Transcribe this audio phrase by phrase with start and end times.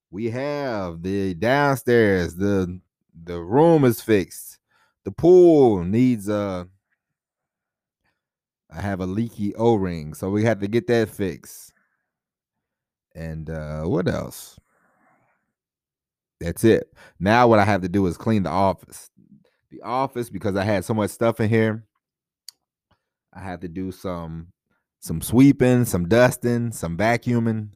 [0.09, 2.79] We have the downstairs, the
[3.23, 4.59] the room is fixed.
[5.05, 6.67] The pool needs a
[8.69, 11.73] I have a leaky O-ring, so we had to get that fixed.
[13.15, 14.59] And uh what else?
[16.39, 16.93] That's it.
[17.19, 19.09] Now what I have to do is clean the office.
[19.71, 21.83] The office because I had so much stuff in here.
[23.33, 24.47] I had to do some
[24.99, 27.69] some sweeping, some dusting, some vacuuming,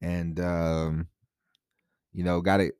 [0.00, 1.08] and um,
[2.12, 2.72] you know, got to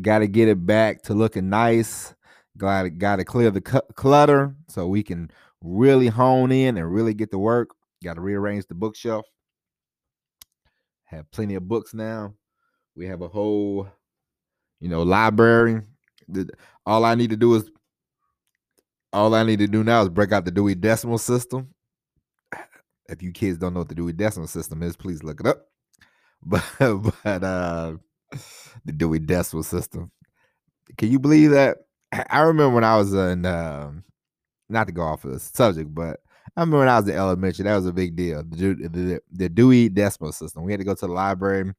[0.00, 2.14] got to get it back to looking nice.
[2.56, 5.30] Got to got to clear the cu- clutter so we can
[5.62, 7.70] really hone in and really get to work.
[8.02, 9.26] Got to rearrange the bookshelf.
[11.04, 12.34] Have plenty of books now.
[12.94, 13.88] We have a whole,
[14.80, 15.82] you know, library.
[16.84, 17.70] All I need to do is
[19.12, 21.74] all I need to do now is break out the Dewey Decimal System.
[23.10, 25.64] If you kids don't know what the Dewey Decimal System is, please look it up.
[26.44, 26.62] But
[27.24, 27.94] but uh
[28.84, 30.10] the Dewey Decimal System.
[30.96, 31.78] Can you believe that?
[32.30, 34.04] I remember when I was in, um,
[34.68, 36.20] not to go off of the subject, but
[36.56, 38.42] I remember when I was in elementary, that was a big deal.
[38.42, 40.64] The, the, the Dewey Decimal System.
[40.64, 41.72] We had to go to the library.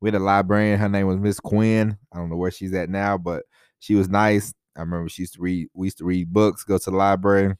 [0.00, 0.78] We had a librarian.
[0.78, 1.98] Her name was Miss Quinn.
[2.12, 3.42] I don't know where she's at now, but
[3.80, 4.54] she was nice.
[4.76, 5.68] I remember she used to read.
[5.74, 7.54] We used to read books, go to the library.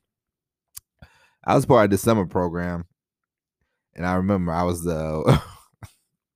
[1.45, 2.85] I was part of the summer program,
[3.95, 5.43] and I remember I was the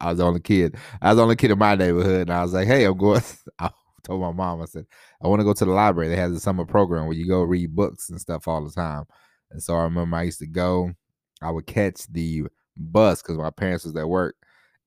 [0.02, 0.76] I was the only kid.
[1.00, 3.22] I was the only kid in my neighborhood, and I was like, "Hey, I'm going."
[3.58, 3.70] I
[4.02, 4.84] told my mom, I said,
[5.22, 6.08] "I want to go to the library.
[6.08, 9.04] They have a summer program where you go read books and stuff all the time."
[9.52, 10.92] And so I remember I used to go.
[11.40, 12.44] I would catch the
[12.76, 14.34] bus because my parents was at work,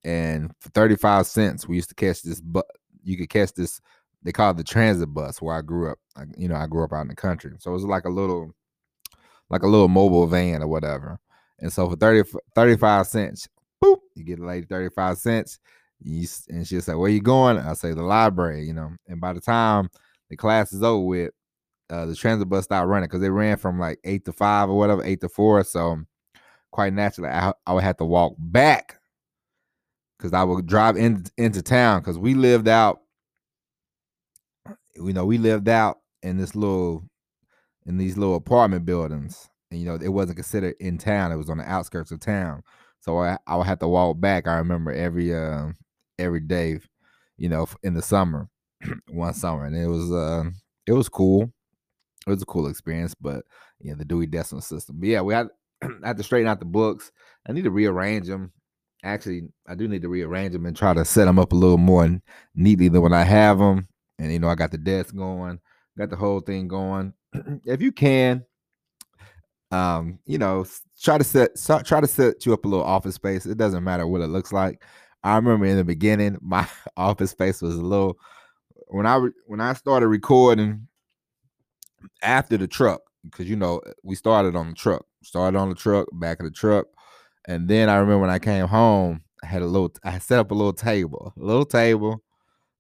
[0.04, 2.42] and for thirty five cents, we used to catch this.
[2.42, 2.66] But
[3.04, 3.80] you could catch this.
[4.24, 6.00] They call it the transit bus where I grew up.
[6.18, 8.10] I, you know, I grew up out in the country, so it was like a
[8.10, 8.52] little,
[9.50, 11.20] like a little mobile van or whatever.
[11.60, 13.48] And so for 30, 35 cents,
[14.16, 15.60] you get a lady 35 cents.
[16.00, 17.58] You, and she'll say, Where you going?
[17.58, 18.92] I say, The library, you know.
[19.08, 19.90] And by the time
[20.30, 21.32] the class is over with,
[21.90, 24.78] uh, the transit bus stopped running because they ran from like eight to five or
[24.78, 25.64] whatever, eight to four.
[25.64, 26.00] So
[26.72, 29.00] quite naturally, I, I would have to walk back
[30.18, 33.02] because I would drive in, into town because we lived out,
[34.96, 37.04] you know, we lived out in this little,
[37.86, 39.48] in these little apartment buildings.
[39.72, 42.64] And, you know, it wasn't considered in town, it was on the outskirts of town.
[43.06, 44.48] So I, I would have to walk back.
[44.48, 45.68] I remember every uh,
[46.18, 46.80] every day,
[47.38, 48.50] you know, in the summer,
[49.10, 50.50] one summer, and it was uh,
[50.88, 51.54] it was cool.
[52.26, 53.46] It was a cool experience, but
[53.80, 55.00] yeah, the Dewey Decimal System.
[55.00, 55.50] But yeah, we had
[55.84, 57.12] I had to straighten out the books.
[57.48, 58.52] I need to rearrange them.
[59.04, 61.78] Actually, I do need to rearrange them and try to set them up a little
[61.78, 62.10] more
[62.56, 63.88] neatly than when I have them.
[64.18, 65.60] And you know, I got the desk going,
[65.96, 67.14] got the whole thing going.
[67.66, 68.44] if you can,
[69.70, 70.66] um, you know,
[71.02, 71.52] try to set
[71.86, 73.46] try to set you up a little office space.
[73.46, 74.82] It doesn't matter what it looks like.
[75.24, 76.68] I remember in the beginning, my
[76.98, 78.18] office space was a little
[78.88, 80.88] when I when I started recording
[82.22, 86.08] after the truck because you know we started on the truck, started on the truck,
[86.14, 86.86] back of the truck,
[87.48, 90.52] and then I remember when I came home, I had a little, I set up
[90.52, 92.24] a little table, a little table,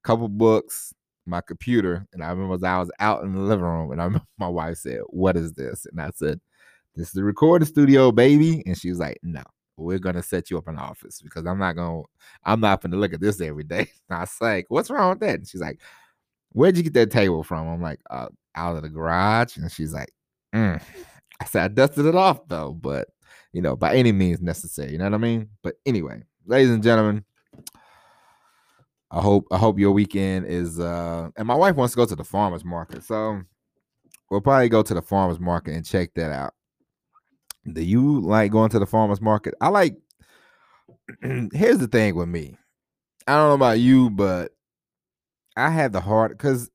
[0.03, 0.94] couple books,
[1.26, 4.26] my computer, and I remember I was out in the living room, and I remember
[4.38, 6.40] my wife said, "What is this?" And I said,
[6.96, 8.64] this is the recording studio, baby.
[8.66, 9.44] And she was like, no,
[9.78, 12.03] we're gonna set you up an office because I'm not gonna,
[12.44, 13.88] I'm not gonna look at this every day.
[14.09, 15.40] And I was like, what's wrong with that?
[15.40, 15.80] And she's like,
[16.52, 17.68] where'd you get that table from?
[17.68, 19.58] I'm like, uh, out of the garage.
[19.58, 20.12] And she's like,
[20.53, 20.82] mm.
[21.42, 23.09] I said, I dusted it off though, but
[23.52, 24.92] you know, by any means necessary.
[24.92, 25.50] You know what I mean?
[25.64, 27.26] But anyway, ladies and gentlemen,
[29.12, 32.16] I hope I hope your weekend is uh and my wife wants to go to
[32.16, 33.03] the farmers market.
[33.03, 33.42] So
[34.30, 36.53] we'll probably go to the farmers market and check that out.
[37.72, 39.53] Do you like going to the farmers market?
[39.59, 39.97] I like.
[41.22, 42.58] here's the thing with me.
[43.28, 44.52] I don't know about you, but
[45.56, 46.70] I have the heart because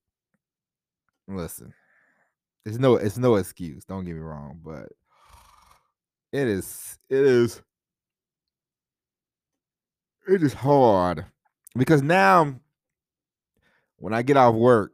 [1.29, 1.73] listen,
[2.65, 3.85] it's no it's no excuse.
[3.85, 4.89] Don't get me wrong, but
[6.33, 7.63] it is it is
[10.29, 11.25] it is hard
[11.77, 12.55] because now
[13.99, 14.93] when I get off work,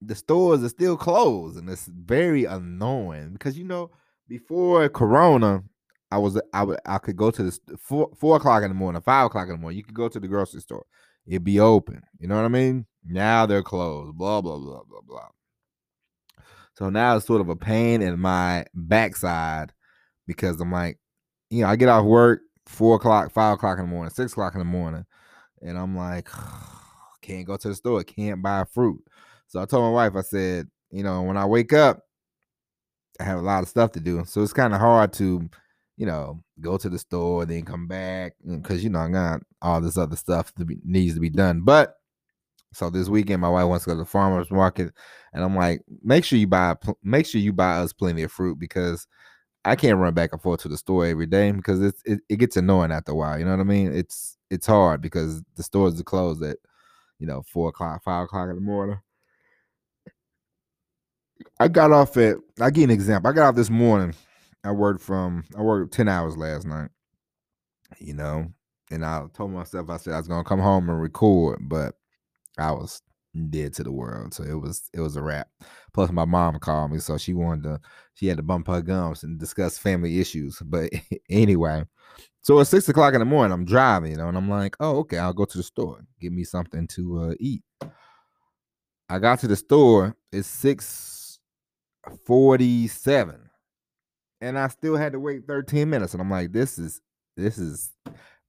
[0.00, 3.90] the stores are still closed, and it's very annoying because you know
[4.30, 5.64] before Corona,
[6.12, 9.02] I was I would I could go to the four four o'clock in the morning,
[9.02, 9.76] five o'clock in the morning.
[9.76, 10.86] You could go to the grocery store,
[11.26, 12.00] it'd be open.
[12.18, 12.86] You know what I mean?
[13.04, 14.16] Now they're closed.
[14.16, 15.28] Blah blah blah blah blah.
[16.74, 19.72] So now it's sort of a pain in my backside
[20.26, 20.98] because I'm like,
[21.50, 24.54] you know, I get off work four o'clock, five o'clock in the morning, six o'clock
[24.54, 25.04] in the morning,
[25.60, 26.28] and I'm like,
[27.20, 29.02] can't go to the store, can't buy fruit.
[29.48, 32.04] So I told my wife, I said, you know, when I wake up,
[33.20, 34.24] I have a lot of stuff to do.
[34.26, 35.48] So it's kind of hard to,
[35.96, 39.80] you know, go to the store, then come back because you know I got all
[39.80, 41.60] this other stuff that needs to be done.
[41.62, 41.96] But
[42.72, 44.92] so this weekend, my wife wants to go to the farmers market,
[45.32, 48.58] and I'm like, make sure you buy, make sure you buy us plenty of fruit
[48.58, 49.06] because
[49.64, 52.56] I can't run back and forth to the store every day because it, it gets
[52.56, 53.38] annoying after a while.
[53.38, 53.92] You know what I mean?
[53.92, 56.56] It's it's hard because the stores are closed at
[57.18, 58.98] you know four o'clock, five o'clock in the morning.
[61.58, 63.30] I got off at I give an example.
[63.30, 64.14] I got off this morning.
[64.64, 66.90] I worked from I worked 10 hours last night.
[67.98, 68.46] You know,
[68.90, 71.94] and I told myself I said I was gonna come home and record, but
[72.58, 73.02] I was
[73.50, 74.34] dead to the world.
[74.34, 75.48] So it was it was a wrap.
[75.92, 77.80] Plus my mom called me, so she wanted to
[78.14, 80.60] she had to bump her gums and discuss family issues.
[80.64, 80.90] But
[81.30, 81.84] anyway,
[82.42, 83.52] so it's six o'clock in the morning.
[83.52, 86.32] I'm driving, you know, and I'm like, oh, okay, I'll go to the store, give
[86.32, 87.62] me something to uh, eat.
[89.08, 90.16] I got to the store.
[90.32, 91.19] It's six
[92.26, 93.50] forty-seven,
[94.40, 96.14] and I still had to wait thirteen minutes.
[96.14, 97.00] And I'm like, this is
[97.36, 97.92] this is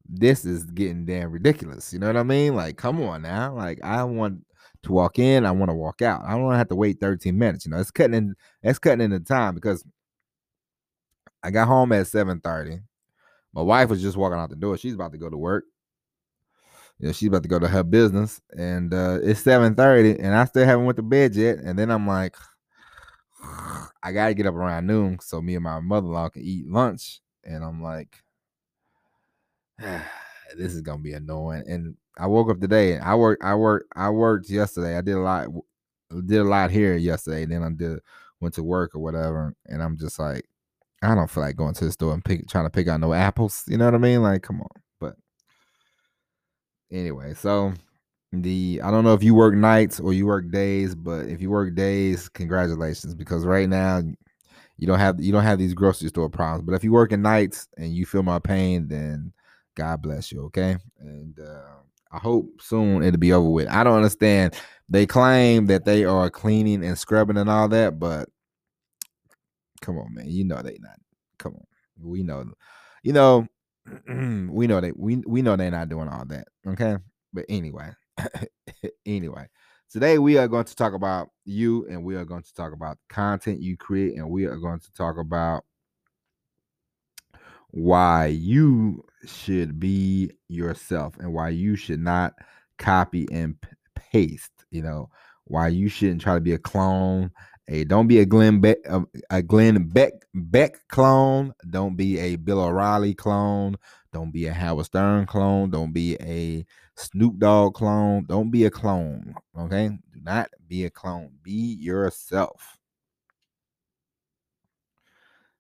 [0.08, 1.94] this is getting damn ridiculous.
[1.94, 2.56] You know what I mean?
[2.56, 3.56] Like, come on now.
[3.56, 4.44] Like, I want
[4.84, 6.24] to walk in, I want to walk out.
[6.26, 7.66] I don't want to have to wait 13 minutes.
[7.66, 9.86] You know, it's cutting in, it's cutting in the time because
[11.44, 12.82] I got home at 7:30.
[13.54, 14.78] My wife was just walking out the door.
[14.78, 15.66] She's about to go to work.
[17.00, 20.46] You know, she's about to go to her business, and uh, it's 7:30, and I
[20.46, 21.58] still haven't went to bed yet.
[21.60, 22.36] And then I'm like,
[23.44, 27.22] I gotta get up around noon so me and my mother-in-law can eat lunch.
[27.44, 28.24] And I'm like,
[29.80, 31.64] this is gonna be annoying.
[31.68, 32.94] And I woke up today.
[32.94, 33.44] And I worked.
[33.44, 33.92] I worked.
[33.96, 34.98] I worked yesterday.
[34.98, 35.48] I did a lot.
[36.26, 37.46] Did a lot here yesterday.
[37.46, 38.00] Then I did
[38.40, 39.56] went to work or whatever.
[39.68, 40.46] And I'm just like,
[41.02, 43.14] I don't feel like going to the store and pick trying to pick out no
[43.14, 43.64] apples.
[43.68, 44.22] You know what I mean?
[44.22, 44.70] Like, come on.
[45.00, 45.16] But
[46.92, 47.74] anyway, so
[48.32, 51.50] the I don't know if you work nights or you work days, but if you
[51.50, 54.02] work days, congratulations because right now
[54.78, 56.66] you don't have you don't have these grocery store problems.
[56.66, 59.34] But if you work in nights and you feel my pain, then
[59.76, 60.78] God bless you, okay?
[61.00, 61.82] And uh,
[62.12, 63.68] I hope soon it'll be over with.
[63.68, 64.56] I don't understand.
[64.90, 68.30] They claim that they are cleaning and scrubbing and all that, but
[69.82, 70.30] come on, man.
[70.30, 71.00] You know they not.
[71.38, 71.66] Come on.
[72.02, 72.46] We know.
[73.04, 73.48] You know,
[74.08, 76.48] we know they we we know they're not doing all that.
[76.68, 76.98] Okay.
[77.34, 77.92] But anyway,
[79.06, 79.48] anyway,
[79.90, 82.98] today we are going to talk about you and we are going to talk about
[83.10, 85.64] content you create and we are going to talk about
[87.72, 92.34] why you should be yourself and why you should not
[92.78, 93.56] copy and
[93.96, 94.52] paste.
[94.72, 95.10] You know,
[95.46, 97.32] why you shouldn't try to be a clone.
[97.68, 98.78] Hey, don't be a Glenn Beck,
[99.30, 101.54] a, Glenn Beck Beck clone.
[101.70, 103.78] Don't be a Bill O'Reilly clone.
[104.12, 105.70] Don't be a Howard Stern clone.
[105.70, 106.66] Don't be a
[106.96, 108.26] Snoop Dogg clone.
[108.26, 109.36] Don't be a clone.
[109.58, 111.32] Okay, do not be a clone.
[111.44, 112.78] Be yourself.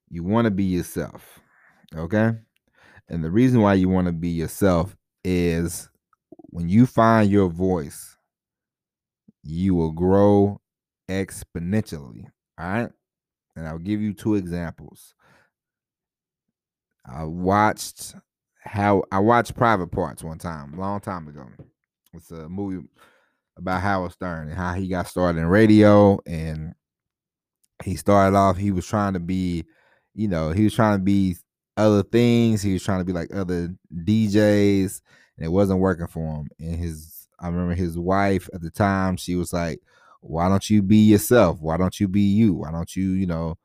[0.09, 1.39] You want to be yourself.
[1.95, 2.31] Okay.
[3.07, 5.89] And the reason why you want to be yourself is
[6.49, 8.15] when you find your voice,
[9.43, 10.60] you will grow
[11.11, 12.25] exponentially.
[12.57, 12.89] All right.
[13.55, 15.13] And I'll give you two examples.
[17.05, 18.15] I watched
[18.63, 21.45] how I watched Private Parts one time, long time ago.
[22.13, 22.87] It's a movie
[23.57, 26.19] about Howard Stern and how he got started in radio.
[26.25, 26.73] And
[27.83, 29.65] he started off, he was trying to be,
[30.13, 31.35] you know, he was trying to be
[31.77, 32.61] other things.
[32.61, 35.01] He was trying to be like other DJs,
[35.37, 36.49] and it wasn't working for him.
[36.59, 39.17] And his, I remember his wife at the time.
[39.17, 39.79] She was like,
[40.21, 41.59] "Why don't you be yourself?
[41.61, 42.53] Why don't you be you?
[42.53, 43.57] Why don't you, you know,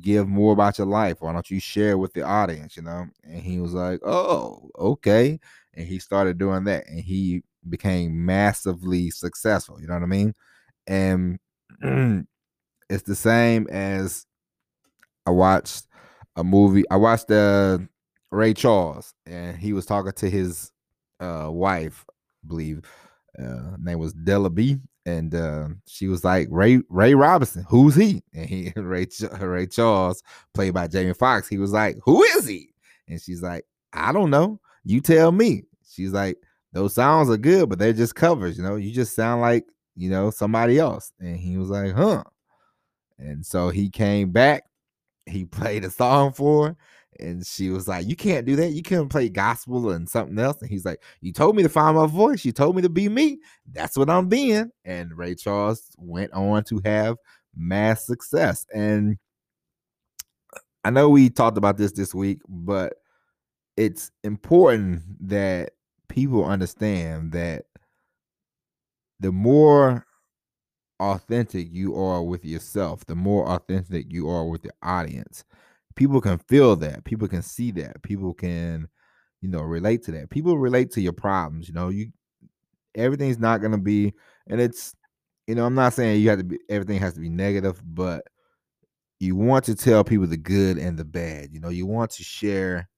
[0.00, 1.20] give more about your life?
[1.20, 2.76] Why don't you share with the audience?
[2.76, 5.38] You know?" And he was like, "Oh, okay."
[5.74, 9.80] And he started doing that, and he became massively successful.
[9.80, 10.34] You know what I mean?
[10.86, 11.38] And
[12.90, 14.26] it's the same as
[15.26, 15.86] I watched
[16.36, 16.84] a movie.
[16.90, 17.78] I watched uh,
[18.30, 20.72] Ray Charles, and he was talking to his
[21.20, 22.82] uh, wife, I believe.
[23.38, 28.22] Uh, name was Della Bea, and uh, she was like Ray Ray Robinson, who's he?
[28.34, 29.06] And he Ray
[29.40, 30.22] Ray Charles,
[30.54, 32.70] played by Jamie Foxx, he was like, who is he?
[33.08, 34.60] And she's like, I don't know.
[34.84, 35.64] You tell me.
[35.88, 36.36] She's like,
[36.72, 38.56] those sounds are good, but they're just covers.
[38.56, 39.66] You know, you just sound like
[39.96, 41.12] you know somebody else.
[41.18, 42.24] And he was like, huh.
[43.18, 44.64] And so he came back.
[45.26, 46.76] He played a song for her,
[47.18, 48.70] and she was like, "You can't do that.
[48.70, 51.96] You can't play gospel and something else." And he's like, "You told me to find
[51.96, 52.44] my voice.
[52.44, 53.40] You told me to be me.
[53.72, 57.16] That's what I'm being." And Ray Charles went on to have
[57.54, 58.66] mass success.
[58.72, 59.18] And
[60.84, 62.94] I know we talked about this this week, but
[63.76, 65.72] it's important that
[66.08, 67.66] people understand that
[69.20, 70.06] the more
[71.00, 75.44] authentic you are with yourself, the more authentic you are with the audience,
[75.96, 77.04] people can feel that.
[77.04, 78.02] People can see that.
[78.02, 78.88] People can,
[79.40, 80.30] you know, relate to that.
[80.30, 81.68] People relate to your problems.
[81.68, 82.12] You know, you
[82.94, 84.12] everything's not gonna be,
[84.48, 84.94] and it's,
[85.46, 88.24] you know, I'm not saying you have to be everything has to be negative, but
[89.18, 91.50] you want to tell people the good and the bad.
[91.52, 92.88] You know, you want to share.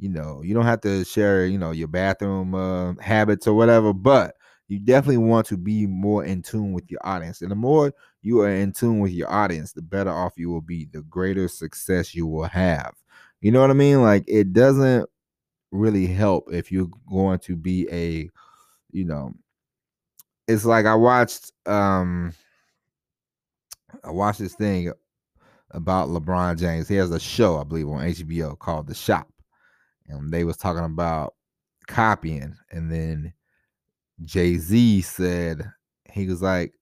[0.00, 3.92] You know, you don't have to share, you know, your bathroom uh, habits or whatever,
[3.92, 4.34] but
[4.68, 7.40] you definitely want to be more in tune with your audience.
[7.40, 10.60] And the more you are in tune with your audience, the better off you will
[10.60, 12.94] be, the greater success you will have.
[13.40, 14.02] You know what I mean?
[14.02, 15.08] Like it doesn't
[15.70, 18.28] really help if you're going to be a,
[18.90, 19.32] you know,
[20.46, 22.34] it's like I watched um
[24.04, 24.92] I watched this thing
[25.70, 26.88] about LeBron James.
[26.88, 29.28] He has a show, I believe, on HBO called The Shop.
[30.08, 31.34] And they was talking about
[31.86, 33.32] copying and then
[34.24, 35.70] Jay Z said
[36.12, 36.74] he was like,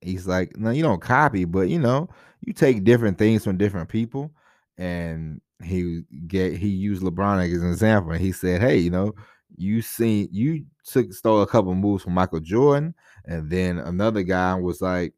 [0.00, 2.08] he's like, no, you don't copy, but you know,
[2.40, 4.32] you take different things from different people.
[4.78, 9.14] And he get he used LeBron as an example, and he said, hey, you know,
[9.56, 12.94] you seen you took stole a couple moves from Michael Jordan,
[13.26, 15.12] and then another guy was like,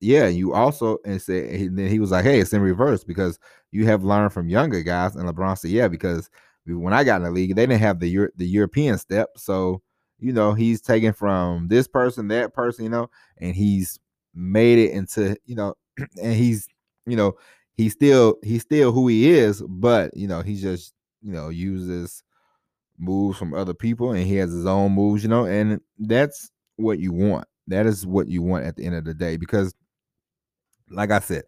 [0.00, 3.38] yeah, you also and said and then he was like, hey, it's in reverse because
[3.70, 6.30] you have learned from younger guys, and LeBron said, yeah, because
[6.66, 9.82] when I got in the league, they didn't have the Euro- the European step, so
[10.20, 13.98] you know, he's taken from this person, that person, you know, and he's
[14.34, 15.74] made it into, you know,
[16.22, 16.68] and he's,
[17.06, 17.34] you know,
[17.76, 22.22] he's still he's still who he is, but you know, he just, you know, uses
[22.98, 26.98] moves from other people and he has his own moves, you know, and that's what
[26.98, 27.46] you want.
[27.66, 29.74] That is what you want at the end of the day because
[30.90, 31.44] like I said,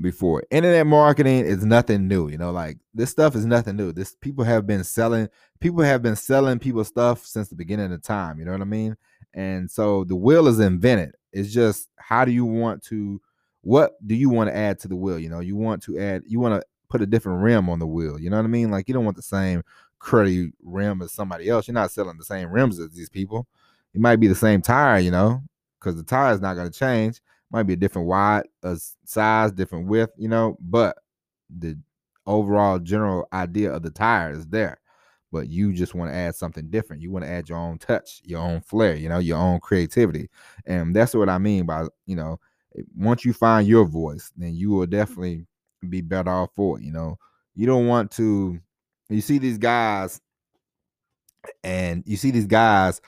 [0.00, 0.42] before.
[0.50, 2.28] Internet marketing is nothing new.
[2.28, 3.92] You know, like this stuff is nothing new.
[3.92, 5.28] This people have been selling,
[5.60, 8.38] people have been selling people stuff since the beginning of time.
[8.38, 8.96] You know what I mean?
[9.34, 11.14] And so the wheel is invented.
[11.32, 13.20] It's just how do you want to
[13.62, 15.18] what do you want to add to the wheel?
[15.18, 17.86] You know, you want to add, you want to put a different rim on the
[17.86, 18.20] wheel.
[18.20, 18.70] You know what I mean?
[18.70, 19.62] Like you don't want the same
[19.98, 21.66] cruddy rim as somebody else.
[21.66, 23.46] You're not selling the same rims as these people.
[23.94, 25.42] It might be the same tire, you know,
[25.80, 27.20] because the tire is not going to change
[27.54, 30.96] might be a different wide a size, different width, you know, but
[31.48, 31.78] the
[32.26, 34.80] overall general idea of the tire is there.
[35.30, 37.00] But you just want to add something different.
[37.00, 40.28] You want to add your own touch, your own flair, you know, your own creativity.
[40.66, 42.40] And that's what I mean by, you know,
[42.76, 45.46] eh, once you find your voice, then you will definitely
[45.88, 46.84] be better off for it.
[46.84, 47.18] You know,
[47.54, 48.58] you don't want to,
[49.08, 50.20] you see these guys
[51.62, 53.00] and you see these guys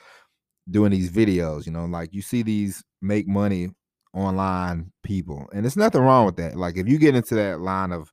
[0.69, 3.71] doing these videos, you know, like you see these make money
[4.17, 5.47] online people.
[5.53, 6.55] And it's nothing wrong with that.
[6.55, 8.11] Like if you get into that line of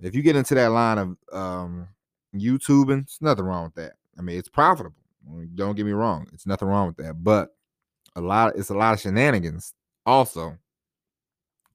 [0.00, 1.88] if you get into that line of um
[2.34, 3.92] YouTubing, it's nothing wrong with that.
[4.18, 4.96] I mean, it's profitable.
[5.54, 6.26] Don't get me wrong.
[6.32, 7.22] It's nothing wrong with that.
[7.22, 7.54] But
[8.16, 10.58] a lot it's a lot of shenanigans also.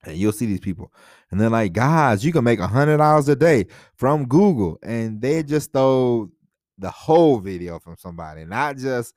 [0.04, 0.92] And you'll see these people.
[1.30, 4.78] And they're like, guys, you can make a hundred dollars a day from Google.
[4.82, 6.30] And they just throw
[6.76, 9.14] the whole video from somebody, not just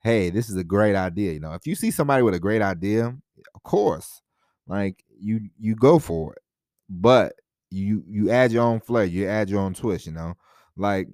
[0.00, 1.32] hey, this is a great idea.
[1.32, 3.16] You know, if you see somebody with a great idea,
[3.54, 4.22] of course,
[4.66, 6.42] like you you go for it.
[6.88, 7.34] But
[7.70, 10.34] you you add your own flair, you add your own twist, you know.
[10.76, 11.08] Like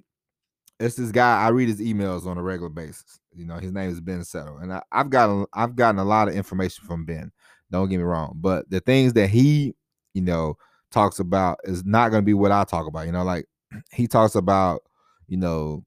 [0.79, 3.19] it's this guy, I read his emails on a regular basis.
[3.33, 4.57] You know, his name is Ben Settle.
[4.57, 7.31] And I, I've gotten I've gotten a lot of information from Ben.
[7.71, 8.33] Don't get me wrong.
[8.35, 9.73] But the things that he,
[10.13, 10.57] you know,
[10.91, 13.05] talks about is not gonna be what I talk about.
[13.05, 13.45] You know, like
[13.91, 14.81] he talks about,
[15.27, 15.83] you know,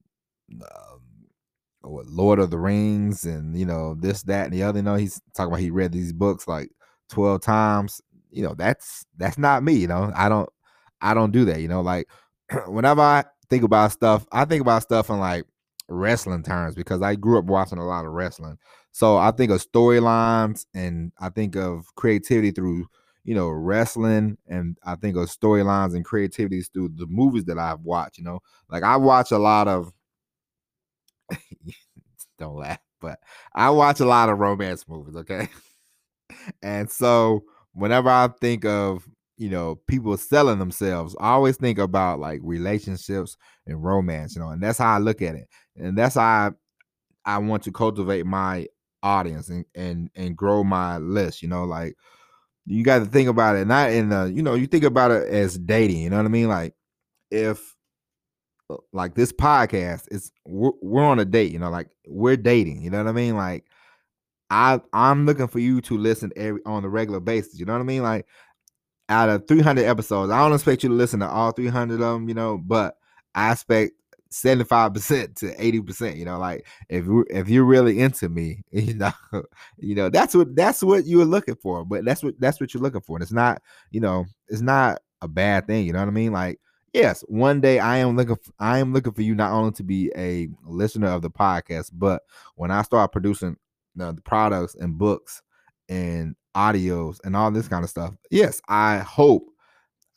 [0.61, 0.88] uh,
[1.81, 4.79] what Lord of the Rings and you know this, that, and the other.
[4.79, 6.69] You know, he's talking about he read these books like
[7.09, 8.01] 12 times.
[8.31, 10.11] You know, that's that's not me, you know.
[10.15, 10.49] I don't
[11.01, 12.07] I don't do that, you know, like
[12.67, 15.45] whenever I think about stuff, I think about stuff in like
[15.87, 18.57] wrestling terms because I grew up watching a lot of wrestling.
[18.91, 22.87] So I think of storylines and I think of creativity through,
[23.23, 27.81] you know, wrestling and I think of storylines and creativities through the movies that I've
[27.81, 28.39] watched, you know.
[28.69, 29.91] Like I watch a lot of
[32.39, 32.79] don't laugh.
[33.01, 33.19] but
[33.53, 35.49] I watch a lot of romance movies, okay?
[36.61, 37.43] and so
[37.73, 39.07] whenever I think of
[39.37, 44.49] you know people selling themselves, I always think about like relationships and romance, you know,
[44.49, 46.51] and that's how I look at it, and that's how I,
[47.25, 48.67] I want to cultivate my
[49.03, 51.95] audience and and and grow my list, you know, like
[52.65, 55.27] you got to think about it not in the you know you think about it
[55.27, 56.75] as dating you know what i mean like
[57.31, 57.75] if
[58.69, 62.81] Uh, like this podcast is we're, we're on a date you know like we're dating
[62.81, 63.65] you know what i mean like
[64.51, 67.81] i i'm looking for you to listen every on a regular basis you know what
[67.81, 68.27] i mean like
[69.09, 72.29] out of 300 episodes i don't expect you to listen to all 300 of them
[72.29, 72.95] you know but
[73.33, 73.93] i expect
[74.31, 79.11] 75% to 80%, you know, like if you if you're really into me, you know,
[79.77, 81.83] you know, that's what that's what you're looking for.
[81.83, 83.17] But that's what that's what you're looking for.
[83.17, 86.31] And it's not, you know, it's not a bad thing, you know what I mean?
[86.31, 86.59] Like,
[86.93, 89.83] yes, one day I am looking for, I am looking for you not only to
[89.83, 92.23] be a listener of the podcast, but
[92.55, 93.57] when I start producing
[93.95, 95.41] the, the products and books
[95.87, 99.49] and audios and all this kind of stuff, yes, I hope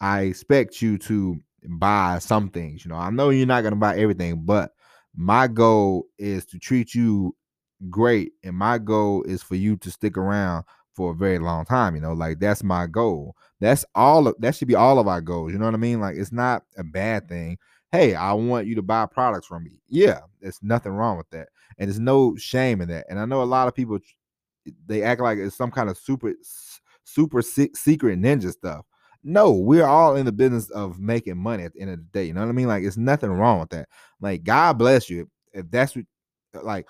[0.00, 2.84] I expect you to buy some things.
[2.84, 4.72] You know, I know you're not gonna buy everything, but
[5.14, 7.36] my goal is to treat you
[7.90, 11.94] great, and my goal is for you to stick around for a very long time.
[11.94, 13.34] You know, like that's my goal.
[13.60, 15.52] That's all of that should be all of our goals.
[15.52, 16.00] You know what I mean?
[16.00, 17.58] Like it's not a bad thing.
[17.90, 19.80] Hey, I want you to buy products from me.
[19.88, 23.06] Yeah, there's nothing wrong with that, and there's no shame in that.
[23.08, 23.98] And I know a lot of people
[24.86, 26.32] they act like it's some kind of super
[27.04, 28.84] super secret ninja stuff.
[29.24, 32.24] No, we're all in the business of making money at the end of the day.
[32.24, 32.66] You know what I mean?
[32.66, 33.88] Like, it's nothing wrong with that.
[34.20, 35.30] Like, God bless you.
[35.52, 36.06] If that's what,
[36.64, 36.88] like,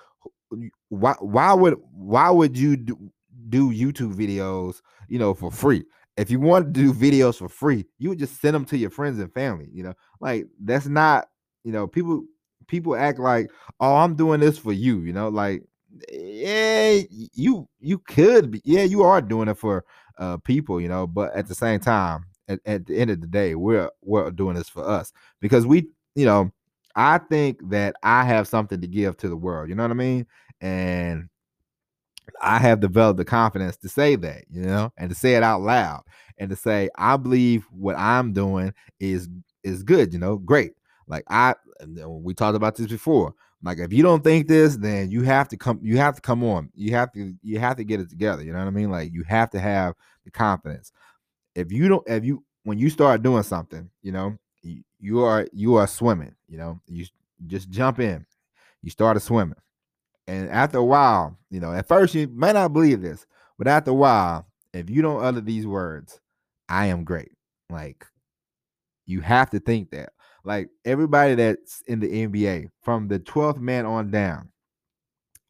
[0.89, 3.11] why why would why would you do,
[3.49, 5.83] do YouTube videos, you know, for free?
[6.17, 8.91] If you want to do videos for free, you would just send them to your
[8.91, 9.69] friends and family.
[9.71, 11.27] You know, like that's not,
[11.63, 12.23] you know, people
[12.67, 15.01] people act like, oh, I'm doing this for you.
[15.01, 15.63] You know, like
[16.11, 19.85] yeah, you you could be, yeah, you are doing it for
[20.17, 23.27] uh people, you know, but at the same time, at, at the end of the
[23.27, 26.51] day, we're we're doing this for us because we, you know,
[26.95, 29.95] I think that I have something to give to the world, you know what I
[29.95, 30.27] mean?
[30.61, 31.29] And
[32.41, 35.61] I have developed the confidence to say that, you know, and to say it out
[35.61, 36.03] loud
[36.37, 39.29] and to say I believe what I'm doing is
[39.63, 40.73] is good, you know, great.
[41.07, 41.55] Like I
[42.07, 43.33] we talked about this before.
[43.63, 45.79] Like if you don't think this, then you have to come.
[45.81, 46.69] You have to come on.
[46.75, 47.33] You have to.
[47.41, 48.43] You have to get it together.
[48.43, 48.91] You know what I mean?
[48.91, 50.91] Like you have to have the confidence.
[51.55, 55.47] If you don't, if you when you start doing something, you know, you, you are
[55.53, 56.35] you are swimming.
[56.49, 57.05] You know, you
[57.47, 58.25] just jump in.
[58.81, 59.55] You started swimming,
[60.27, 63.25] and after a while, you know, at first you may not believe this,
[63.57, 66.19] but after a while, if you don't utter these words,
[66.69, 67.31] "I am great,"
[67.69, 68.05] like
[69.05, 70.13] you have to think that.
[70.45, 74.49] Like everybody that's in the NBA, from the 12th man on down,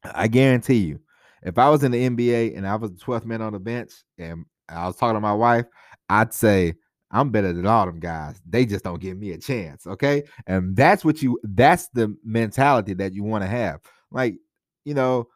[0.04, 1.00] I guarantee you,
[1.42, 3.92] if I was in the NBA and I was the 12th man on the bench
[4.18, 5.66] and I was talking to my wife,
[6.08, 6.74] I'd say,
[7.10, 8.40] I'm better than all them guys.
[8.48, 9.86] They just don't give me a chance.
[9.86, 10.24] Okay.
[10.46, 13.80] And that's what you that's the mentality that you want to have.
[14.10, 14.36] Like,
[14.84, 15.28] you know,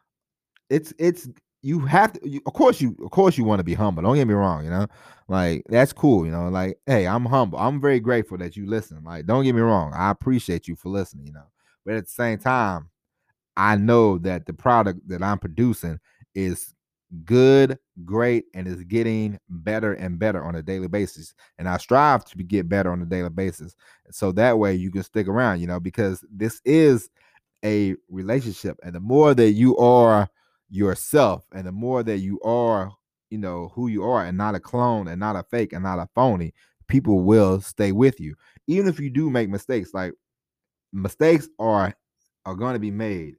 [0.69, 1.27] it's it's
[1.61, 4.15] you have to you, of course you of course you want to be humble don't
[4.15, 4.87] get me wrong you know
[5.27, 9.03] like that's cool you know like hey i'm humble i'm very grateful that you listen
[9.03, 11.43] like don't get me wrong i appreciate you for listening you know
[11.85, 12.89] but at the same time
[13.57, 15.99] i know that the product that i'm producing
[16.33, 16.73] is
[17.25, 22.23] good great and is getting better and better on a daily basis and i strive
[22.23, 23.75] to get better on a daily basis
[24.11, 27.09] so that way you can stick around you know because this is
[27.63, 30.29] a relationship and the more that you are
[30.69, 32.91] yourself and the more that you are
[33.29, 35.99] you know who you are and not a clone and not a fake and not
[35.99, 36.53] a phony
[36.87, 38.35] people will stay with you.
[38.67, 40.13] Even if you do make mistakes like
[40.91, 41.93] mistakes are
[42.45, 43.35] are going to be made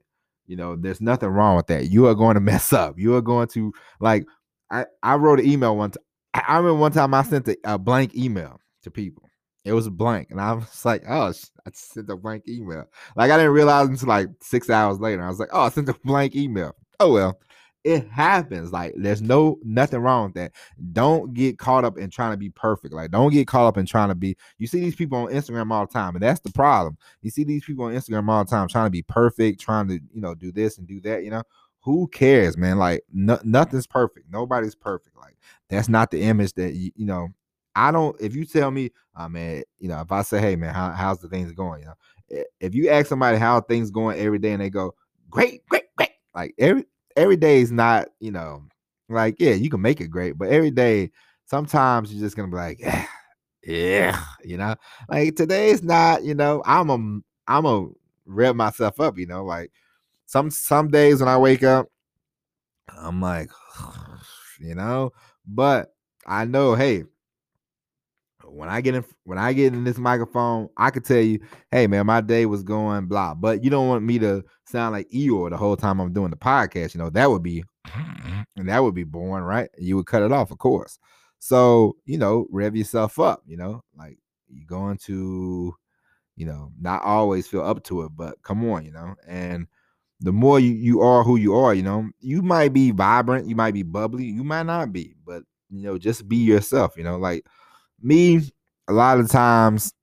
[0.47, 1.89] you know there's nothing wrong with that.
[1.89, 2.97] You are going to mess up.
[2.97, 4.25] You are going to like
[4.71, 5.91] i i wrote an email time
[6.33, 9.29] i remember one time i sent a, a blank email to people
[9.63, 11.27] it was blank and i was like oh
[11.65, 12.85] i sent a blank email.
[13.15, 15.89] Like i didn't realize until like six hours later i was like oh i sent
[15.89, 16.75] a blank email.
[16.99, 17.39] Oh well
[17.83, 20.51] it happens like there's no nothing wrong with that.
[20.93, 23.85] Don't get caught up in trying to be perfect like don't get caught up in
[23.85, 26.51] trying to be you see these people on instagram all the time and that's the
[26.51, 26.97] problem.
[27.21, 29.99] You see these people on instagram all the time trying to be perfect trying to
[30.13, 31.43] you know do this and do that you know?
[31.83, 32.77] Who cares man?
[32.77, 34.27] Like no, nothing's perfect.
[34.31, 35.35] Nobody's perfect like
[35.69, 37.29] that's not the image that you, you know
[37.75, 40.73] i don't if you tell me oh man you know if i say hey man
[40.73, 41.81] how, how's the things going?
[41.81, 44.93] you know if you ask somebody how things going every day and they go
[45.29, 48.63] great great great like every every day is not, you know,
[49.09, 51.11] like, yeah, you can make it great, but every day,
[51.45, 53.05] sometimes you're just gonna be like, yeah,
[53.63, 54.75] yeah, you know,
[55.09, 57.87] like today's not, you know, I'm a I'm a
[58.25, 59.71] rev myself up, you know, like
[60.25, 61.87] some some days when I wake up,
[62.97, 63.49] I'm like,
[64.59, 65.11] you know,
[65.45, 65.93] but
[66.25, 67.03] I know, hey,
[68.51, 71.39] when I get in when I get in this microphone, I could tell you,
[71.71, 73.33] hey man, my day was going blah.
[73.33, 76.37] But you don't want me to sound like Eeyore the whole time I'm doing the
[76.37, 76.93] podcast.
[76.93, 77.63] You know, that would be
[78.55, 79.69] and that would be boring, right?
[79.77, 80.99] You would cut it off, of course.
[81.39, 85.75] So, you know, rev yourself up, you know, like you're going to,
[86.35, 89.67] you know, not always feel up to it, but come on, you know, and
[90.19, 93.55] the more you, you are who you are, you know, you might be vibrant, you
[93.55, 97.17] might be bubbly, you might not be, but you know, just be yourself, you know,
[97.17, 97.45] like
[98.03, 98.41] me,
[98.87, 99.93] a lot of times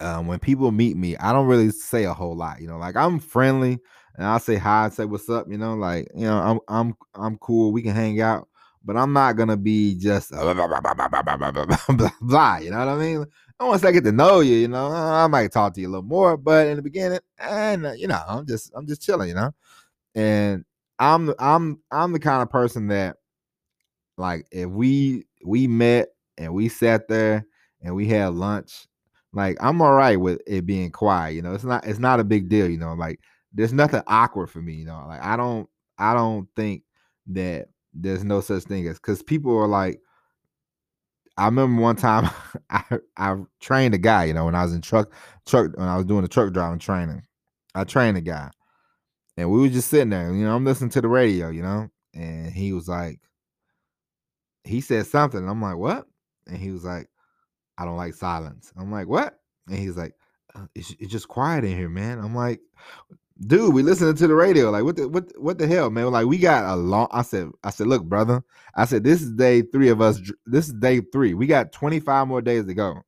[0.00, 2.96] um, when people meet me, I don't really say a whole lot, you know, like
[2.96, 3.78] I'm friendly
[4.16, 7.38] and I'll say hi, say what's up, you know, like, you know, I'm I'm I'm
[7.38, 8.48] cool, we can hang out,
[8.84, 11.78] but I'm not gonna be just blah, blah, blah, blah, blah blah blah blah.
[11.88, 13.26] blah, blah you know what I mean?
[13.60, 16.02] Once I get to know you, you know, I might talk to you a little
[16.04, 19.52] more, but in the beginning, and you know, I'm just I'm just chilling, you know.
[20.14, 20.64] And
[20.98, 23.16] I'm I'm I'm the kind of person that
[24.16, 26.08] like if we we met
[26.38, 27.46] and we sat there
[27.82, 28.86] and we had lunch,
[29.32, 31.54] like I'm all right with it being quiet, you know.
[31.54, 33.20] It's not it's not a big deal, you know, like
[33.52, 35.04] there's nothing awkward for me, you know.
[35.06, 36.82] Like I don't I don't think
[37.28, 40.00] that there's no such thing as because people are like
[41.36, 42.30] I remember one time
[42.70, 42.82] I
[43.16, 45.12] I trained a guy, you know, when I was in truck
[45.46, 47.22] truck when I was doing the truck driving training.
[47.74, 48.50] I trained a guy.
[49.36, 51.88] And we were just sitting there, you know, I'm listening to the radio, you know,
[52.12, 53.20] and he was like,
[54.64, 55.48] he said something.
[55.48, 56.08] I'm like, what?
[56.48, 57.08] And he was like,
[57.78, 58.72] I don't like silence.
[58.76, 59.38] I'm like, what?
[59.68, 60.14] And he's like,
[60.54, 62.18] uh, it's, it's just quiet in here, man.
[62.18, 62.60] I'm like,
[63.46, 64.70] dude, we listening to the radio.
[64.70, 66.10] Like, what the what what the hell, man?
[66.10, 67.08] Like, we got a long.
[67.12, 68.42] I said, I said, look, brother.
[68.74, 70.20] I said, this is day three of us.
[70.46, 71.34] This is day three.
[71.34, 73.02] We got 25 more days to go.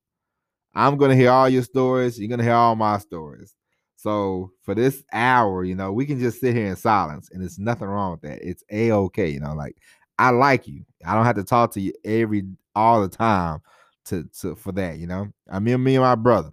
[0.74, 2.18] I'm gonna hear all your stories.
[2.18, 3.54] You're gonna hear all my stories.
[3.96, 7.58] So for this hour, you know, we can just sit here in silence, and there's
[7.58, 8.40] nothing wrong with that.
[8.42, 9.54] It's a okay, you know.
[9.54, 9.76] Like
[10.18, 10.84] I like you.
[11.04, 13.60] I don't have to talk to you every all the time
[14.06, 15.28] to to for that, you know.
[15.50, 16.52] I mean, me and my brother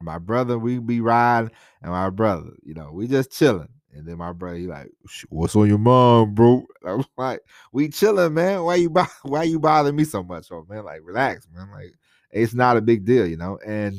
[0.00, 1.50] my brother, we be riding,
[1.82, 3.68] and my brother, you know, we just chilling.
[3.92, 4.90] And then my brother, he like,
[5.30, 7.40] "What's on your mind, bro?" I was like,
[7.72, 8.62] "We chilling, man.
[8.62, 8.90] Why you
[9.22, 10.84] why you bothering me so much, oh man?
[10.84, 11.70] Like, relax, man.
[11.70, 11.94] Like,
[12.30, 13.96] it's not a big deal, you know." And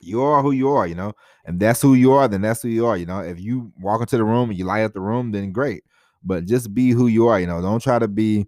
[0.00, 1.12] you are who you are, you know,
[1.44, 2.26] and that's who you are.
[2.26, 3.20] Then that's who you are, you know.
[3.20, 5.84] If you walk into the room and you light up the room, then great.
[6.24, 7.62] But just be who you are, you know.
[7.62, 8.46] Don't try to be.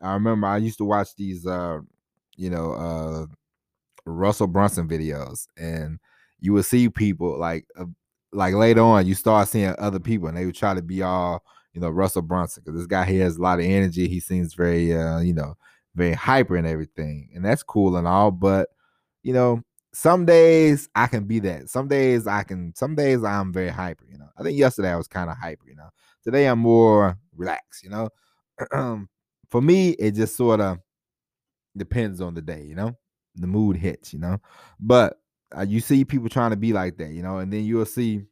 [0.00, 1.80] I remember I used to watch these, uh,
[2.36, 3.26] you know, uh,
[4.06, 5.98] Russell Brunson videos, and
[6.40, 7.84] you would see people like uh,
[8.32, 11.42] like later on, you start seeing other people, and they would try to be all
[11.74, 14.08] you know Russell Brunson because this guy he has a lot of energy.
[14.08, 15.56] He seems very uh, you know
[15.94, 18.30] very hyper and everything, and that's cool and all.
[18.30, 18.68] But
[19.22, 21.68] you know, some days I can be that.
[21.68, 22.74] Some days I can.
[22.74, 24.04] Some days I'm very hyper.
[24.10, 25.68] You know, I think yesterday I was kind of hyper.
[25.68, 25.90] You know,
[26.24, 27.84] today I'm more relaxed.
[27.84, 28.08] You know,
[29.50, 30.78] for me it just sort of
[31.76, 32.62] depends on the day.
[32.62, 32.96] You know
[33.34, 34.38] the mood hits, you know.
[34.78, 35.18] But
[35.56, 38.22] uh, you see people trying to be like that, you know, and then you'll see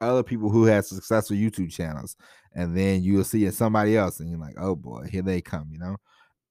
[0.00, 2.16] other people who have successful YouTube channels,
[2.54, 5.68] and then you'll see it somebody else, and you're like, oh boy, here they come,
[5.72, 5.96] you know.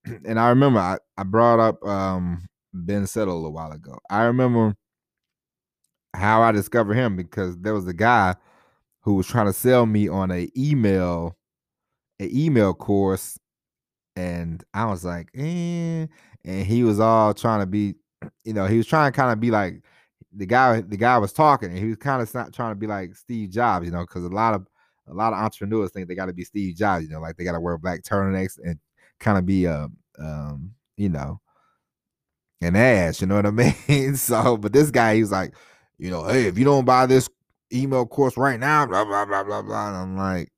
[0.26, 3.98] and I remember I, I brought up um Ben Settle a while ago.
[4.10, 4.76] I remember
[6.14, 8.36] how I discovered him because there was a guy
[9.02, 11.38] who was trying to sell me on a email,
[12.20, 13.38] an email course,
[14.18, 16.08] and I was like, eh,
[16.44, 17.94] and he was all trying to be,
[18.44, 19.84] you know, he was trying to kind of be like
[20.34, 20.82] the guy.
[20.82, 23.86] The guy was talking, and he was kind of trying to be like Steve Jobs,
[23.86, 24.66] you know, because a lot of
[25.08, 27.44] a lot of entrepreneurs think they got to be Steve Jobs, you know, like they
[27.44, 28.80] got to wear black turtlenecks and
[29.20, 31.40] kind of be a, um, um, you know,
[32.62, 33.22] an ass.
[33.22, 33.52] You know what I
[33.88, 34.16] mean?
[34.16, 35.54] so, but this guy, he's like,
[36.00, 37.30] you know, hey, if you don't buy this
[37.72, 39.90] email course right now, blah blah blah blah blah.
[39.90, 40.52] And I'm like,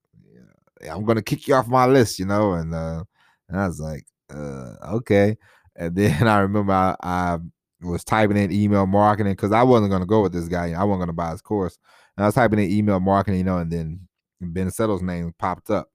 [0.81, 3.03] yeah, I'm gonna kick you off my list, you know, and uh,
[3.49, 5.37] and I was like, uh, okay.
[5.75, 7.39] And then I remember I, I
[7.81, 10.71] was typing in email marketing because I wasn't going to go with this guy.
[10.71, 11.77] I wasn't going to buy his course.
[12.15, 14.07] And I was typing in email marketing, you know, and then
[14.41, 15.89] Ben Settle's name popped up.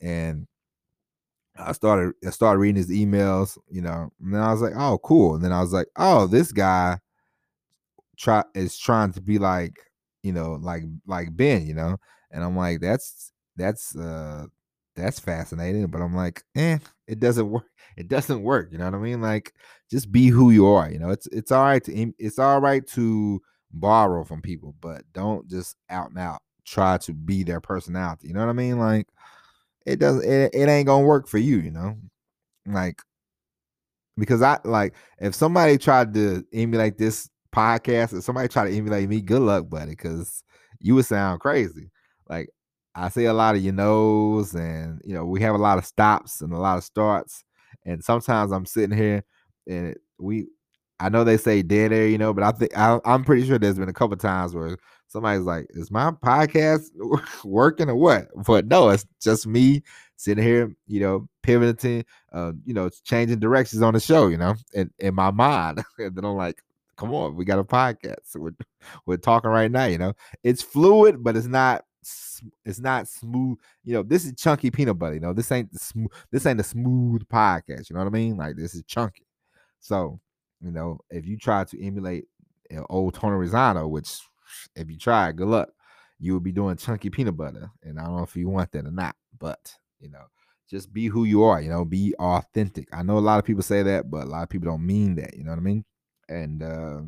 [0.00, 0.46] And
[1.56, 4.98] I started I started reading his emails, you know, and then I was like, oh,
[4.98, 5.34] cool.
[5.34, 6.98] And then I was like, oh, this guy
[8.16, 9.78] try is trying to be like,
[10.22, 11.98] you know, like like Ben, you know.
[12.30, 14.46] And I'm like, that's that's uh
[15.00, 15.86] that's fascinating.
[15.86, 17.66] But I'm like, eh, it doesn't work.
[17.96, 18.70] It doesn't work.
[18.72, 19.20] You know what I mean?
[19.20, 19.52] Like,
[19.90, 20.90] just be who you are.
[20.90, 23.40] You know, it's it's all right to it's all right to
[23.72, 28.28] borrow from people, but don't just out and out try to be their personality.
[28.28, 28.78] You know what I mean?
[28.78, 29.08] Like,
[29.86, 30.24] it doesn't.
[30.24, 31.58] It, it ain't gonna work for you.
[31.58, 31.96] You know,
[32.66, 33.00] like
[34.16, 39.08] because I like if somebody tried to emulate this podcast, if somebody tried to emulate
[39.08, 40.44] me, good luck, buddy, because
[40.80, 41.90] you would sound crazy.
[42.28, 42.50] Like
[43.00, 45.86] I say a lot of you knows, and you know, we have a lot of
[45.86, 47.44] stops and a lot of starts.
[47.86, 49.24] And sometimes I'm sitting here
[49.66, 50.46] and we
[51.00, 53.58] I know they say dead air, you know, but I think I, am pretty sure
[53.58, 54.76] there's been a couple times where
[55.08, 56.90] somebody's like, "Is my podcast
[57.44, 59.82] working or what?" But no, it's just me
[60.16, 64.54] sitting here, you know, pivoting, uh, you know, changing directions on the show, you know,
[64.74, 65.82] in, in my mind.
[65.98, 66.62] and then I'm like,
[66.96, 68.36] "Come on, we got a podcast.
[68.36, 68.54] We're
[69.06, 70.12] we're talking right now, you know.
[70.42, 71.84] It's fluid, but it's not
[72.64, 73.58] it's not smooth.
[73.84, 75.14] You know, this is chunky peanut butter.
[75.14, 76.10] You know, this ain't the smooth.
[76.30, 77.90] This ain't a smooth podcast.
[77.90, 78.36] You know what I mean?
[78.36, 79.26] Like this is chunky.
[79.80, 80.20] So
[80.60, 82.26] you know, if you try to emulate
[82.70, 84.20] an old Tony Rosano, which
[84.74, 85.70] if you try, good luck.
[86.22, 88.84] You will be doing chunky peanut butter, and I don't know if you want that
[88.84, 90.24] or not, but you know,
[90.68, 91.62] just be who you are.
[91.62, 92.88] You know, be authentic.
[92.92, 95.14] I know a lot of people say that, but a lot of people don't mean
[95.14, 95.34] that.
[95.34, 95.84] You know what I mean?
[96.28, 97.00] And uh,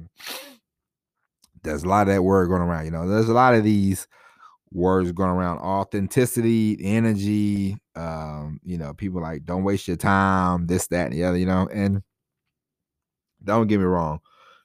[1.63, 2.87] there's a lot of that word going around.
[2.87, 4.09] You know, there's a lot of these
[4.73, 10.87] words going around authenticity energy um you know people like don't waste your time this
[10.87, 12.03] that and the other you know and
[13.45, 14.21] don't get me wrong.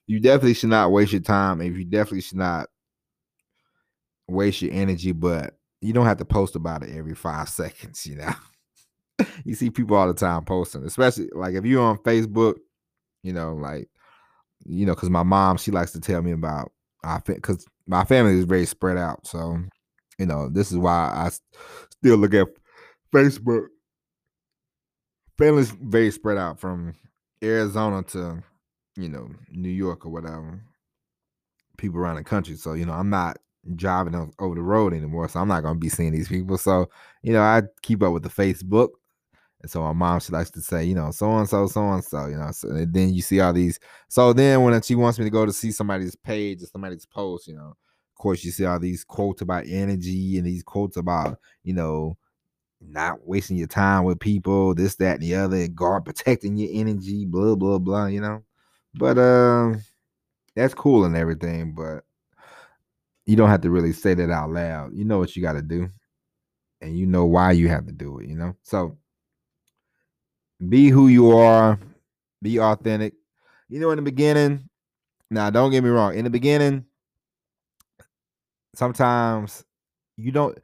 [0.05, 1.61] You definitely should not waste your time.
[1.61, 2.67] And you definitely should not
[4.27, 8.15] waste your energy, but you don't have to post about it every five seconds, you
[8.17, 8.33] know.
[9.45, 12.55] you see people all the time posting, especially like if you're on Facebook,
[13.23, 13.89] you know, like,
[14.65, 16.71] you know, because my mom, she likes to tell me about
[17.03, 19.25] I because my family is very spread out.
[19.25, 19.59] So,
[20.17, 21.30] you know, this is why I
[21.91, 22.47] still look at
[23.13, 23.67] Facebook.
[25.38, 26.95] Family's very spread out from
[27.43, 28.43] Arizona to
[28.97, 30.60] you know, New York or whatever,
[31.77, 32.56] people around the country.
[32.56, 33.38] So, you know, I'm not
[33.75, 35.30] driving over the road anymore.
[35.30, 36.58] So I'm not gonna be seeing these people.
[36.58, 36.89] So,
[37.21, 38.89] you know, I keep up with the Facebook.
[39.62, 42.03] And so my mom, she likes to say, you know, so and so, so and
[42.03, 42.51] so, you know.
[42.51, 43.80] So then you see all these.
[44.08, 47.47] So then when she wants me to go to see somebody's page or somebody's post,
[47.47, 47.75] you know,
[48.17, 52.17] course you see all these quotes about energy and these quotes about, you know,
[52.82, 56.69] not wasting your time with people, this, that, and the other, and guard protecting your
[56.71, 58.43] energy, blah, blah, blah, you know.
[58.93, 59.82] But um,
[60.56, 62.03] that's cool and everything, but
[63.25, 64.93] you don't have to really say that out loud.
[64.93, 65.89] You know what you got to do,
[66.82, 68.27] and you know why you have to do it.
[68.27, 68.97] You know, so
[70.67, 71.80] be who you are,
[72.41, 73.13] be authentic.
[73.69, 74.69] You know, in the beginning,
[75.30, 76.15] now don't get me wrong.
[76.15, 76.86] In the beginning,
[78.77, 79.65] sometimes
[80.15, 80.57] you don't.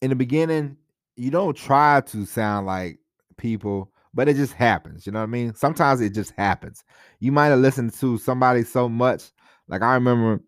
[0.00, 0.76] In the beginning,
[1.16, 2.98] you don't try to sound like
[3.36, 5.06] people but it just happens.
[5.06, 5.54] You know what I mean?
[5.54, 6.84] Sometimes it just happens.
[7.18, 9.32] You might have listened to somebody so much.
[9.68, 10.42] Like I remember,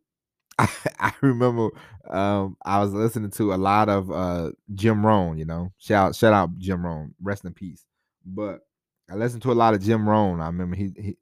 [0.58, 0.68] I,
[1.00, 1.70] I remember
[2.08, 5.36] um, I was listening to a lot of uh, Jim Rohn.
[5.36, 7.84] You know, shout shout out Jim Rohn, rest in peace.
[8.24, 8.60] But
[9.10, 10.40] I listened to a lot of Jim Rohn.
[10.40, 11.16] I remember he, he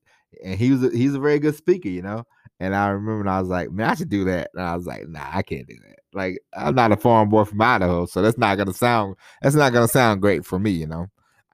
[0.45, 1.89] and he was a, he's a very good speaker.
[1.89, 2.27] You know,
[2.61, 4.51] and I remember I was like, man, I should do that.
[4.55, 5.99] And I was like, nah, I can't do that.
[6.13, 9.73] Like I'm not a farm boy from Idaho, so that's not gonna sound that's not
[9.73, 10.71] gonna sound great for me.
[10.71, 11.07] You know.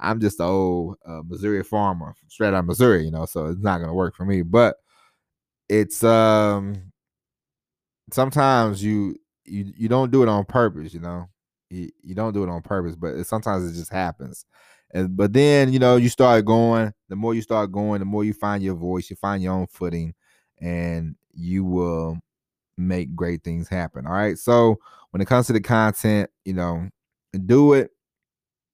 [0.02, 3.60] I'm just an old uh, Missouri farmer, straight out of Missouri, you know, so it's
[3.60, 4.42] not gonna work for me.
[4.42, 4.76] But
[5.68, 6.92] it's um
[8.12, 11.28] sometimes you you you don't do it on purpose, you know.
[11.70, 14.44] You, you don't do it on purpose, but it, sometimes it just happens.
[14.92, 16.92] And but then you know you start going.
[17.08, 19.10] The more you start going, the more you find your voice.
[19.10, 20.14] You find your own footing,
[20.60, 22.18] and you will
[22.76, 24.06] make great things happen.
[24.06, 24.38] All right.
[24.38, 24.78] So
[25.10, 26.88] when it comes to the content, you know,
[27.46, 27.90] do it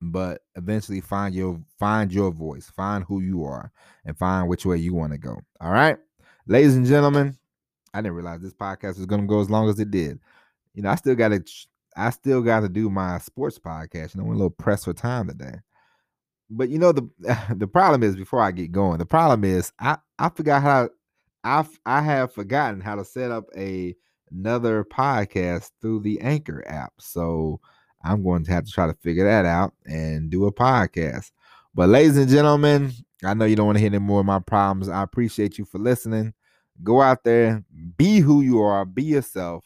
[0.01, 3.73] but eventually find your find your voice, find who you are,
[4.05, 5.41] and find which way you want to go.
[5.61, 5.97] All right,
[6.47, 7.37] ladies and gentlemen,
[7.95, 10.19] I didn't realize this podcast was gonna go as long as it did.
[10.75, 11.43] You know, I still got to
[11.97, 14.15] I still got to do my sports podcast.
[14.15, 15.55] You know, I'm a little pressed for time today.
[16.51, 17.09] But you know the
[17.57, 20.91] the problem is before I get going, the problem is I I forgot how
[21.47, 23.95] I I have forgotten how to set up a
[24.31, 26.93] another podcast through the Anchor app.
[26.99, 27.61] So
[28.05, 31.31] I'm going to have to try to figure that out and do a podcast.
[31.75, 32.93] But, ladies and gentlemen,
[33.25, 34.89] I know you don't want to hear any more of my problems.
[34.89, 36.35] I appreciate you for listening.
[36.83, 37.65] Go out there,
[37.97, 39.65] be who you are, be yourself.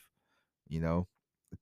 [0.69, 1.09] You know,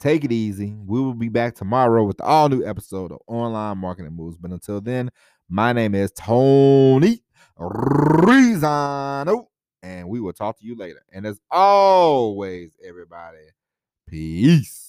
[0.00, 0.74] take it easy.
[0.74, 4.36] We will be back tomorrow with the all new episode of Online Marketing Moves.
[4.36, 5.10] But until then,
[5.48, 7.22] my name is Tony
[7.58, 9.46] Rizano,
[9.82, 11.04] and we will talk to you later.
[11.12, 13.38] And as always, everybody,
[14.08, 14.87] peace.